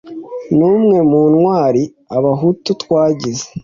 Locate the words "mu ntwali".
1.09-1.83